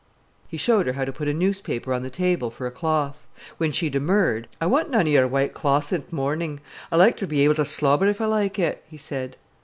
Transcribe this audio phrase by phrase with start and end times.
[0.47, 3.23] He showed her how to put a newspaper on the table for a cloth.
[3.59, 6.59] When she demurred: "I want none o' your white cloths i' th' mornin'.
[6.91, 9.37] I like ter be able to slobber if I feel like it," he said.